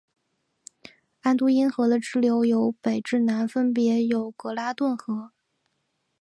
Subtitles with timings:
[1.19, 5.31] 安都因河的支流由北至南分别有格拉顿河。